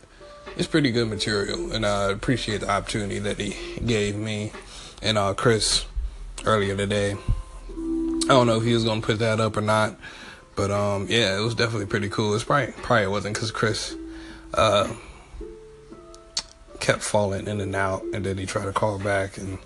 it's 0.57 0.69
pretty 0.69 0.90
good 0.90 1.09
material, 1.09 1.73
and 1.73 1.87
I 1.87 2.11
appreciate 2.11 2.61
the 2.61 2.71
opportunity 2.71 3.19
that 3.21 3.38
he 3.38 3.81
gave 3.81 4.16
me 4.16 4.52
and 5.00 5.19
uh, 5.19 5.35
Chris 5.35 5.87
earlier 6.45 6.76
today. 6.76 7.16
I 7.73 8.28
don't 8.28 8.47
know 8.47 8.59
if 8.59 8.64
he 8.64 8.75
was 8.75 8.85
gonna 8.85 9.00
put 9.00 9.19
that 9.19 9.40
up 9.40 9.57
or 9.57 9.62
not, 9.62 9.97
but 10.54 10.71
um, 10.71 11.07
yeah, 11.09 11.38
it 11.38 11.42
was 11.42 11.54
definitely 11.54 11.87
pretty 11.87 12.09
cool. 12.09 12.35
It's 12.35 12.45
probably 12.45 12.73
probably 12.83 13.09
wasn't 13.09 13.35
because 13.35 13.50
Chris 13.50 13.97
uh, 14.54 14.92
kept 16.92 17.02
falling 17.02 17.46
in 17.49 17.61
and 17.62 17.75
out, 17.75 18.04
and 18.12 18.26
then 18.26 18.37
he 18.37 18.44
tried 18.44 18.66
to 18.66 18.72
call 18.72 18.99
back, 18.99 19.38
and 19.38 19.58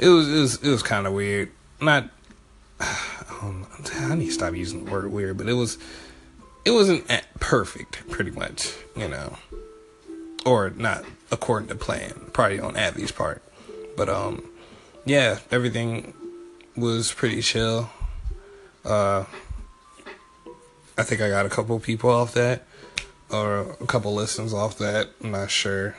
it 0.00 0.08
was 0.08 0.28
it 0.28 0.40
was, 0.40 0.62
it 0.62 0.70
was 0.70 0.82
kind 0.82 1.06
of 1.06 1.12
weird. 1.12 1.52
Not 1.80 2.10
um, 2.80 3.66
I 3.94 4.16
need 4.16 4.26
to 4.26 4.32
stop 4.32 4.54
using 4.54 4.84
the 4.84 4.90
word 4.90 5.12
weird, 5.12 5.36
but 5.36 5.48
it 5.48 5.52
was 5.52 5.78
it 6.64 6.72
wasn't 6.72 7.06
perfect, 7.38 8.08
pretty 8.10 8.32
much, 8.32 8.74
you 8.96 9.06
know, 9.06 9.36
or 10.44 10.70
not 10.70 11.04
according 11.30 11.68
to 11.68 11.76
plan, 11.76 12.12
probably 12.32 12.58
on 12.58 12.76
Avi's 12.76 13.12
part, 13.12 13.42
but 13.96 14.08
um, 14.08 14.44
yeah, 15.04 15.38
everything 15.52 16.14
was 16.76 17.12
pretty 17.12 17.42
chill. 17.42 17.88
Uh, 18.84 19.24
I 20.98 21.02
think 21.04 21.20
I 21.20 21.28
got 21.28 21.46
a 21.46 21.48
couple 21.48 21.78
people 21.78 22.10
off 22.10 22.34
that, 22.34 22.66
or 23.30 23.76
a 23.80 23.86
couple 23.86 24.14
listens 24.14 24.52
off 24.52 24.78
that. 24.78 25.10
I'm 25.22 25.30
not 25.30 25.50
sure 25.52 25.94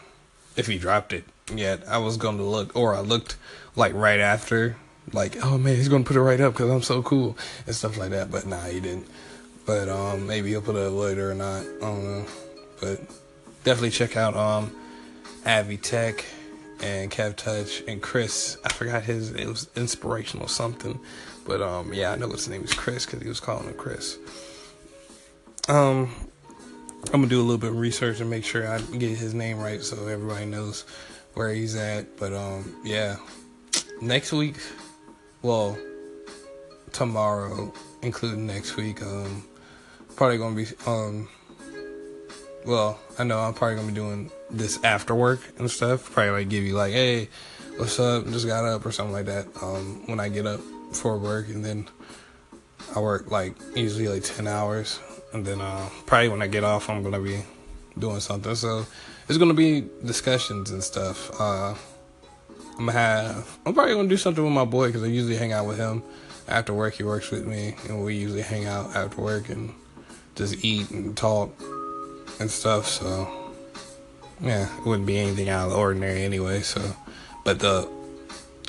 if 0.58 0.68
he 0.68 0.78
dropped 0.78 1.14
it 1.14 1.24
yet. 1.54 1.88
I 1.88 2.00
was 2.00 2.18
to 2.38 2.44
look, 2.44 2.76
or 2.76 2.94
I 2.94 3.00
looked 3.00 3.38
like 3.76 3.94
right 3.94 4.20
after, 4.20 4.76
like, 5.14 5.38
oh 5.44 5.58
man, 5.58 5.76
he's 5.76 5.88
to 6.04 6.08
put 6.08 6.18
it 6.18 6.22
right 6.22 6.42
up 6.42 6.54
because 6.54 6.70
I'm 6.70 6.82
so 6.82 7.02
cool 7.02 7.38
and 7.66 7.76
stuff 7.76 7.98
like 7.98 8.10
that. 8.10 8.30
But 8.30 8.46
nah, 8.46 8.66
he 8.66 8.80
didn't. 8.80 9.08
But 9.66 9.88
um, 9.88 10.28
maybe 10.28 10.50
he'll 10.50 10.62
put 10.62 10.76
it 10.76 10.86
up 10.86 10.94
later 10.94 11.32
or 11.32 11.36
not. 11.36 11.62
I 11.62 11.80
don't 11.80 12.04
know. 12.04 12.26
But 12.82 13.02
definitely 13.64 13.92
check 13.92 14.18
out 14.18 14.36
um, 14.36 14.76
Avi 15.46 15.78
Tech 15.78 16.26
and 16.82 17.12
Kev 17.12 17.36
Touch 17.36 17.82
and 17.88 18.02
Chris. 18.02 18.58
I 18.66 18.70
forgot 18.70 19.04
his. 19.04 19.32
It 19.32 19.48
was 19.48 19.70
inspirational 19.76 20.48
something, 20.48 21.00
but 21.46 21.62
um, 21.62 21.94
yeah, 21.94 22.12
I 22.12 22.16
know 22.16 22.30
his 22.30 22.48
name 22.48 22.64
is 22.64 22.74
Chris 22.74 23.06
because 23.06 23.22
he 23.22 23.28
was 23.28 23.40
calling 23.40 23.68
him 23.68 23.74
Chris. 23.76 24.18
Um, 25.68 26.14
I'm 27.06 27.22
gonna 27.22 27.28
do 27.28 27.40
a 27.40 27.44
little 27.44 27.58
bit 27.58 27.70
of 27.70 27.78
research 27.78 28.20
and 28.20 28.30
make 28.30 28.44
sure 28.44 28.68
I 28.68 28.80
get 28.80 29.18
his 29.18 29.34
name 29.34 29.60
right 29.60 29.82
so 29.82 30.08
everybody 30.08 30.46
knows 30.46 30.86
where 31.36 31.54
he's 31.54 31.76
at. 31.76 32.18
But 32.18 32.34
um, 32.34 32.76
yeah, 32.84 33.18
next 34.02 34.34
week, 34.34 34.58
well, 35.42 35.78
tomorrow, 36.92 37.72
including 38.02 38.46
next 38.46 38.76
week, 38.76 39.02
um, 39.02 39.46
probably 40.16 40.38
gonna 40.38 40.56
be 40.56 40.66
um, 40.86 41.30
well, 42.66 43.00
I 43.18 43.24
know 43.24 43.40
I'm 43.40 43.54
probably 43.54 43.78
gonna 43.78 43.88
be 43.88 43.94
doing 43.94 44.30
this 44.50 44.84
after 44.84 45.16
work 45.16 45.40
and 45.58 45.72
stuff. 45.72 46.12
Probably 46.12 46.32
like 46.32 46.50
give 46.50 46.64
you 46.64 46.76
like, 46.76 46.92
hey, 46.92 47.30
what's 47.78 48.00
up? 48.00 48.26
Just 48.26 48.48
got 48.48 48.66
up 48.66 48.86
or 48.86 48.92
something 48.92 49.14
like 49.14 49.26
that. 49.28 49.48
Um, 49.62 50.04
when 50.08 50.20
I 50.20 50.28
get 50.28 50.46
up 50.46 50.60
for 50.92 51.18
work, 51.18 51.48
and 51.48 51.64
then 51.64 51.88
I 52.96 53.00
work 53.00 53.32
like 53.32 53.56
usually 53.76 54.08
like 54.10 54.24
ten 54.24 54.48
hours, 54.48 55.00
and 55.34 55.46
then 55.46 55.62
uh, 55.62 55.90
probably 56.06 56.30
when 56.30 56.42
I 56.42 56.48
get 56.48 56.64
off, 56.64 56.90
I'm 56.90 57.04
gonna 57.04 57.20
be 57.20 57.44
doing 57.98 58.20
something. 58.20 58.56
So 58.56 58.86
it's 59.28 59.38
gonna 59.38 59.54
be 59.54 59.88
discussions 60.04 60.72
and 60.72 60.84
stuff. 60.84 61.32
Uh, 61.40 61.76
I'm 62.78 62.86
gonna 62.86 62.92
have. 62.92 63.58
I'm 63.66 63.74
probably 63.74 63.96
gonna 63.96 64.08
do 64.08 64.18
something 64.18 64.44
with 64.44 64.54
my 64.54 64.66
boy 64.66 64.88
because 64.88 65.04
I 65.04 65.08
usually 65.08 65.36
hang 65.36 65.52
out 65.52 65.66
with 65.66 65.78
him 65.78 66.04
after 66.48 66.74
work. 66.74 66.96
He 66.96 67.04
works 67.04 67.32
with 67.32 67.46
me, 67.46 67.76
and 67.88 68.04
we 68.04 68.16
usually 68.16 68.42
hang 68.42 68.66
out 68.66 68.96
after 68.96 69.22
work 69.22 69.50
and 69.50 69.74
just 70.36 70.64
eat 70.64 70.92
and 70.92 71.18
talk 71.18 71.52
and 72.40 72.50
stuff. 72.50 72.88
So 72.88 73.28
yeah, 74.42 74.68
it 74.78 74.86
wouldn't 74.86 75.08
be 75.08 75.18
anything 75.18 75.50
out 75.50 75.66
of 75.66 75.72
the 75.72 75.78
ordinary 75.78 76.24
anyway. 76.24 76.62
So, 76.62 76.96
but 77.44 77.60
the 77.60 77.90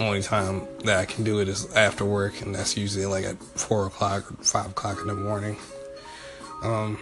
only 0.01 0.23
time 0.23 0.63
that 0.85 0.99
I 0.99 1.05
can 1.05 1.25
do 1.25 1.41
it 1.41 1.49
is 1.49 1.71
after 1.75 2.05
work, 2.05 2.41
and 2.41 2.55
that's 2.55 2.77
usually 2.77 3.07
like 3.07 3.25
at 3.25 3.43
four 3.43 3.87
o'clock 3.87 4.31
or 4.31 4.37
five 4.43 4.71
o'clock 4.71 5.01
in 5.01 5.09
the 5.09 5.15
morning. 5.15 5.57
Um, 6.63 6.99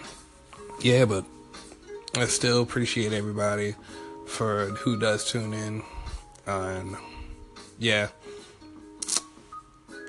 yeah, 0.81 1.05
but 1.05 1.25
I 2.17 2.27
still 2.27 2.63
appreciate 2.63 3.13
everybody 3.13 3.75
for 4.27 4.67
who 4.71 4.99
does 4.99 5.31
tune 5.31 5.55
in, 5.55 5.83
uh, 6.47 6.81
and 6.81 6.97
yeah. 7.79 8.09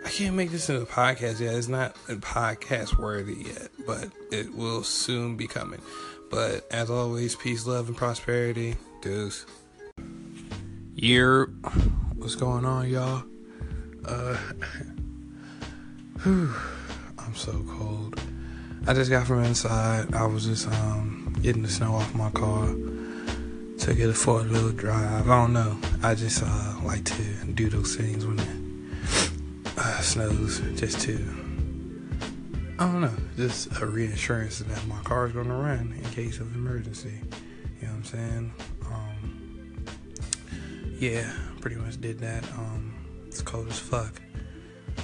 I 0.06 0.10
can't 0.10 0.36
make 0.36 0.52
this 0.52 0.70
into 0.70 0.84
a 0.84 0.86
podcast 0.86 1.42
yet. 1.42 1.54
It's 1.56 1.68
not 1.68 1.96
a 2.08 2.16
podcast 2.16 2.98
worthy 2.98 3.36
yet, 3.46 3.70
but 3.86 4.10
it 4.32 4.56
will 4.56 4.84
soon 4.84 5.36
be 5.36 5.48
coming. 5.48 5.82
But 6.30 6.66
as 6.72 6.90
always, 6.90 7.36
peace, 7.36 7.68
love, 7.68 7.88
and 7.88 7.98
prosperity. 7.98 8.76
Deuce. 9.02 9.46
Year, 10.96 11.46
what's 12.16 12.36
going 12.36 12.66
on, 12.66 12.90
y'all? 12.90 13.24
Uh, 14.06 14.38
whew, 16.24 16.54
I'm 17.20 17.36
so 17.36 17.64
cold. 17.70 18.20
I 18.88 18.94
just 18.94 19.12
got 19.12 19.28
from 19.28 19.44
inside. 19.44 20.16
I 20.16 20.26
was 20.26 20.46
just 20.46 20.66
um 20.68 21.36
getting 21.42 21.62
the 21.62 21.68
snow 21.70 21.96
off 21.96 22.16
my 22.16 22.30
car. 22.32 22.68
Took 23.80 24.00
it 24.00 24.14
for 24.14 24.40
a 24.40 24.44
little 24.44 24.72
drive. 24.72 25.30
I 25.30 25.42
don't 25.42 25.52
know. 25.52 25.78
I 26.02 26.16
just 26.16 26.42
uh 26.42 26.74
like 26.86 27.04
to 27.04 27.46
do 27.54 27.70
those 27.70 27.98
things 27.98 28.26
when 28.26 28.40
it 28.40 28.48
uh, 29.78 30.00
snows, 30.00 30.62
just 30.80 31.02
to 31.02 31.14
I 32.80 32.86
don't 32.86 33.02
know, 33.02 33.14
just 33.36 33.78
a 33.82 33.86
reassurance 33.86 34.60
that 34.60 34.88
my 34.88 35.02
car 35.02 35.28
is 35.28 35.34
going 35.34 35.48
to 35.48 35.54
run 35.54 35.94
in 35.98 36.04
case 36.12 36.40
of 36.40 36.56
emergency. 36.56 37.20
You 37.82 37.88
know 37.88 37.94
what 37.94 37.98
I'm 37.98 38.04
saying? 38.06 38.54
Um, 38.86 39.86
yeah, 40.98 41.30
pretty 41.60 41.76
much 41.76 42.00
did 42.00 42.20
that. 42.20 42.44
Um, 42.54 42.94
it's 43.28 43.42
cold 43.42 43.68
as 43.68 43.80
fuck. 43.80 44.22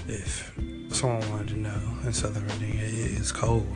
If 0.07 0.51
someone 0.91 1.29
wanted 1.31 1.47
to 1.49 1.57
know, 1.59 1.81
in 2.03 2.13
Southern 2.13 2.43
Virginia, 2.43 2.83
it 2.83 3.19
is 3.19 3.31
cold. 3.31 3.67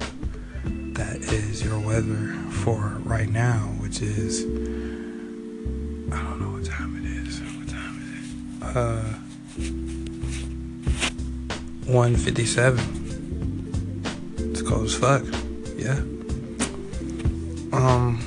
That 0.66 1.18
is 1.18 1.64
your 1.64 1.80
weather 1.80 2.34
for 2.64 2.98
right 3.04 3.30
now, 3.30 3.60
which 3.80 4.02
is 4.02 4.44
I 6.12 6.22
don't 6.24 6.40
know 6.42 6.50
what 6.52 6.66
time 6.66 6.96
it 6.98 7.06
is. 7.28 7.40
What 7.40 7.68
time 7.70 8.00
is 8.02 8.12
it? 8.62 8.76
Uh, 8.76 9.04
one 11.92 12.16
fifty-seven 12.16 12.80
It's 14.38 14.62
cold 14.62 14.86
as 14.86 14.96
fuck. 14.96 15.24
Yeah. 15.78 16.00
Um. 17.72 18.20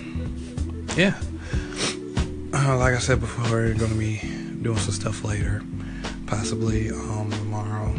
Yeah. 0.97 1.19
Uh, 2.53 2.77
like 2.79 2.95
I 2.95 2.99
said 2.99 3.21
before, 3.21 3.51
we're 3.51 3.75
gonna 3.75 3.95
be 3.95 4.21
doing 4.63 4.79
some 4.79 4.93
stuff 4.93 5.25
later, 5.25 5.63
possibly 6.31 6.91
um 6.91 7.29
tomorrow. 7.29 7.93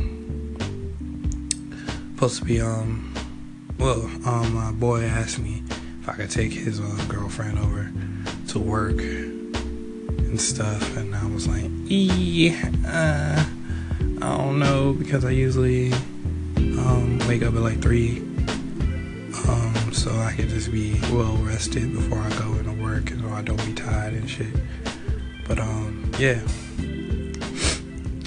Supposed 2.15 2.39
to 2.39 2.45
be 2.45 2.61
um. 2.61 3.13
Well, 3.77 4.09
um, 4.25 4.53
my 4.53 4.71
boy 4.71 5.03
asked 5.03 5.39
me 5.39 5.63
if 6.01 6.07
I 6.07 6.13
could 6.13 6.31
take 6.31 6.53
his 6.53 6.79
uh, 6.79 7.05
girlfriend 7.09 7.59
over 7.59 7.91
to 8.49 8.59
work 8.59 8.99
and 8.99 10.39
stuff, 10.39 10.95
and 10.95 11.13
I 11.13 11.25
was 11.25 11.47
like, 11.47 11.69
yeah, 11.85 12.71
uh, 12.87 13.45
I 14.21 14.37
don't 14.37 14.59
know 14.59 14.93
because 14.93 15.25
I 15.25 15.31
usually 15.31 15.91
um, 16.57 17.19
wake 17.27 17.43
up 17.43 17.53
at 17.53 17.61
like 17.61 17.81
three 17.81 18.19
um, 19.47 19.91
so 19.91 20.11
I 20.11 20.33
can 20.33 20.47
just 20.47 20.71
be 20.71 20.93
well 21.11 21.35
rested 21.37 21.91
before 21.91 22.19
I 22.19 22.29
go 22.39 22.53
into 22.53 22.81
work, 22.81 23.11
and 23.11 23.21
so 23.21 23.29
I 23.29 23.41
don't 23.41 23.63
be 23.65 23.73
tired 23.73 24.13
and 24.13 24.29
shit. 24.29 24.53
But 25.47 25.59
um, 25.59 26.11
yeah, 26.17 26.39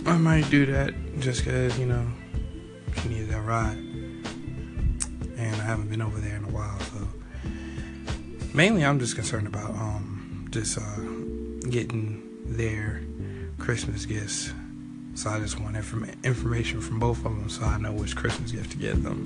I 0.07 0.19
might 0.19 0.49
do 0.51 0.67
that 0.67 0.95
just 1.21 1.45
cause 1.45 1.79
you 1.79 1.87
know 1.87 2.07
she 3.01 3.09
needs 3.09 3.29
that 3.29 3.41
ride, 3.41 3.77
and 3.77 5.55
I 5.57 5.65
haven't 5.65 5.89
been 5.89 6.03
over 6.03 6.19
there 6.21 6.37
in 6.37 6.45
a 6.45 6.49
while. 6.49 6.79
So 6.81 7.09
mainly, 8.53 8.85
I'm 8.85 8.99
just 8.99 9.15
concerned 9.15 9.47
about 9.47 9.71
um 9.71 10.49
just 10.51 10.79
uh 10.79 11.01
getting 11.71 12.23
their 12.45 13.03
Christmas 13.59 14.05
gifts. 14.07 14.53
So 15.15 15.31
I 15.31 15.39
just 15.39 15.61
want 15.61 15.77
inform- 15.77 16.11
information 16.25 16.81
from 16.81 16.99
both 16.99 17.19
of 17.19 17.25
them 17.25 17.49
so 17.49 17.63
I 17.65 17.79
know 17.79 17.93
which 17.93 18.17
Christmas 18.17 18.51
gift 18.51 18.73
to 18.73 18.77
get 18.77 19.01
them 19.03 19.25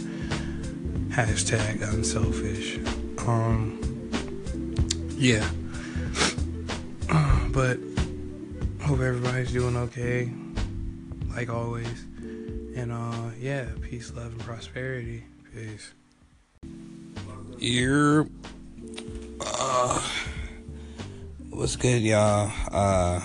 Hashtag 1.09 1.83
unselfish. 1.83 2.79
Um, 3.27 3.81
yeah. 5.17 5.49
but 7.53 7.79
hope 8.83 9.01
everybody's 9.01 9.51
doing 9.53 9.77
okay. 9.77 10.31
Like 11.39 11.51
always, 11.51 12.05
And 12.75 12.91
uh, 12.91 13.31
yeah, 13.39 13.67
peace, 13.81 14.13
love, 14.13 14.33
and 14.33 14.41
prosperity. 14.41 15.23
Peace. 15.55 15.93
You're. 17.59 18.27
Uh, 19.41 20.03
what's 21.51 21.77
good, 21.77 22.03
y'all? 22.03 22.51
Uh, 22.73 23.21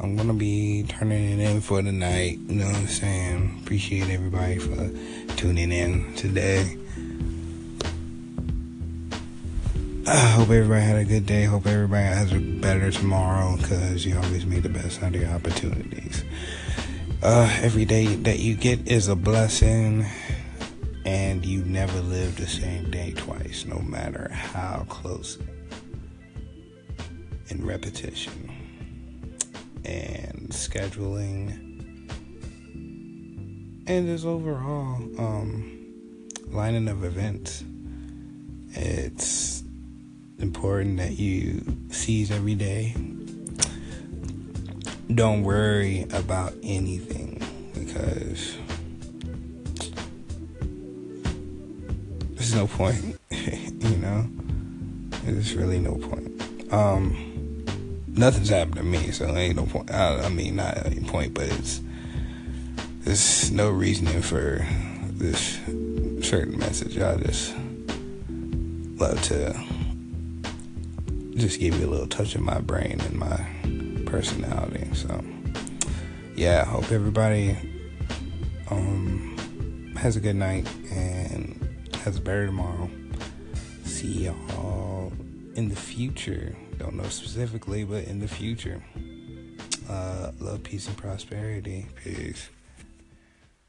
I'm 0.00 0.16
gonna 0.16 0.34
be 0.34 0.84
turning 0.88 1.38
it 1.38 1.48
in 1.48 1.60
for 1.60 1.80
the 1.80 1.92
night. 1.92 2.40
You 2.48 2.56
know 2.56 2.66
what 2.66 2.74
I'm 2.74 2.88
saying? 2.88 3.60
Appreciate 3.62 4.10
everybody 4.10 4.58
for 4.58 4.90
tuning 5.36 5.70
in 5.70 6.12
today. 6.16 6.76
I 10.14 10.16
hope 10.36 10.50
everybody 10.50 10.80
had 10.80 10.96
a 10.96 11.04
good 11.04 11.26
day. 11.26 11.42
Hope 11.42 11.66
everybody 11.66 12.04
has 12.04 12.32
a 12.32 12.38
better 12.38 12.92
tomorrow 12.92 13.56
because 13.56 14.06
you 14.06 14.16
always 14.16 14.46
make 14.46 14.62
the 14.62 14.68
best 14.68 15.02
out 15.02 15.12
of 15.12 15.20
your 15.20 15.30
opportunities. 15.30 16.22
Uh, 17.20 17.52
every 17.62 17.84
day 17.84 18.06
that 18.06 18.38
you 18.38 18.54
get 18.54 18.86
is 18.86 19.08
a 19.08 19.16
blessing, 19.16 20.06
and 21.04 21.44
you 21.44 21.64
never 21.64 22.00
live 22.00 22.36
the 22.36 22.46
same 22.46 22.92
day 22.92 23.12
twice, 23.16 23.64
no 23.66 23.80
matter 23.80 24.30
how 24.32 24.86
close 24.88 25.36
in 27.48 27.66
repetition 27.66 28.52
and 29.84 30.48
scheduling 30.50 31.50
and 33.88 34.06
just 34.06 34.24
overall 34.24 34.94
um, 35.18 35.92
lining 36.50 36.86
of 36.86 37.02
events. 37.02 37.64
It's 38.76 39.63
important 40.44 40.98
that 40.98 41.18
you 41.18 41.64
seize 41.88 42.30
every 42.30 42.54
day. 42.54 42.94
Don't 45.12 45.42
worry 45.42 46.06
about 46.12 46.52
anything 46.62 47.42
because 47.72 48.54
there's 52.32 52.54
no 52.54 52.66
point, 52.66 53.18
you 53.30 53.96
know? 53.96 54.26
There's 55.24 55.54
really 55.54 55.78
no 55.78 55.94
point. 55.94 56.70
Um, 56.70 57.64
nothing's 58.06 58.50
happened 58.50 58.76
to 58.76 58.82
me, 58.82 59.12
so 59.12 59.34
ain't 59.34 59.56
no 59.56 59.64
point. 59.64 59.90
I, 59.90 60.26
I 60.26 60.28
mean, 60.28 60.56
not 60.56 60.84
any 60.84 61.00
point, 61.00 61.32
but 61.32 61.44
it's 61.44 61.80
there's 63.00 63.50
no 63.50 63.70
reasoning 63.70 64.20
for 64.20 64.66
this 65.04 65.58
certain 66.28 66.58
message. 66.58 66.98
I 66.98 67.16
just 67.16 67.54
love 68.98 69.22
to 69.22 69.73
just 71.36 71.58
give 71.58 71.78
you 71.78 71.86
a 71.86 71.90
little 71.90 72.06
touch 72.06 72.34
of 72.34 72.42
my 72.42 72.60
brain 72.60 73.00
and 73.00 73.16
my 73.16 73.46
personality. 74.06 74.88
So, 74.94 75.22
yeah, 76.36 76.64
hope 76.64 76.92
everybody 76.92 77.56
um, 78.70 79.94
has 79.96 80.16
a 80.16 80.20
good 80.20 80.36
night 80.36 80.68
and 80.90 81.88
has 82.04 82.16
a 82.16 82.20
better 82.20 82.46
tomorrow. 82.46 82.88
See 83.84 84.26
y'all 84.26 85.12
in 85.54 85.68
the 85.68 85.76
future. 85.76 86.54
Don't 86.78 86.94
know 86.94 87.08
specifically, 87.08 87.84
but 87.84 88.04
in 88.04 88.18
the 88.20 88.28
future. 88.28 88.82
Uh, 89.88 90.32
love, 90.40 90.62
peace, 90.62 90.86
and 90.88 90.96
prosperity. 90.96 91.86
Peace. 92.02 92.48